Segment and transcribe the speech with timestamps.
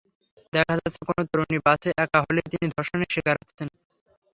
[0.53, 3.67] দেখা যাচ্ছে, কোনো তরুণী বাসে একা হলেই তিনি ধর্ষণের শিকার হচ্ছেন।